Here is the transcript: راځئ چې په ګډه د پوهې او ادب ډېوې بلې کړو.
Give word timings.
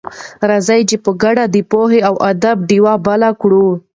راځئ 0.49 0.81
چې 0.89 0.97
په 1.03 1.11
ګډه 1.23 1.43
د 1.49 1.55
پوهې 1.71 1.99
او 2.07 2.15
ادب 2.31 2.57
ډېوې 2.69 2.93
بلې 3.05 3.29
کړو. 3.41 3.67